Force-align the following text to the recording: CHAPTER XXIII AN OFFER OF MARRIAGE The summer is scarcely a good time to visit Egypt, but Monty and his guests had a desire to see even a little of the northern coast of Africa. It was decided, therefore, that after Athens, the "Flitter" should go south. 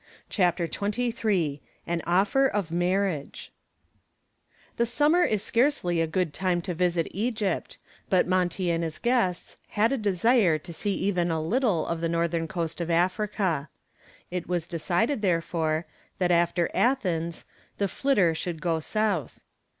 CHAPTER 0.29 0.65
XXIII 0.65 1.61
AN 1.85 2.01
OFFER 2.07 2.47
OF 2.47 2.71
MARRIAGE 2.71 3.51
The 4.77 4.87
summer 4.87 5.23
is 5.23 5.43
scarcely 5.43 6.01
a 6.01 6.07
good 6.07 6.33
time 6.33 6.59
to 6.63 6.73
visit 6.73 7.05
Egypt, 7.11 7.77
but 8.09 8.25
Monty 8.27 8.71
and 8.71 8.83
his 8.83 8.97
guests 8.97 9.57
had 9.67 9.91
a 9.91 9.99
desire 9.99 10.57
to 10.57 10.73
see 10.73 10.95
even 10.95 11.29
a 11.29 11.39
little 11.39 11.85
of 11.85 12.01
the 12.01 12.09
northern 12.09 12.47
coast 12.47 12.81
of 12.81 12.89
Africa. 12.89 13.69
It 14.31 14.49
was 14.49 14.65
decided, 14.65 15.21
therefore, 15.21 15.85
that 16.17 16.31
after 16.31 16.71
Athens, 16.73 17.45
the 17.77 17.87
"Flitter" 17.87 18.33
should 18.33 18.59
go 18.59 18.79
south. 18.79 19.39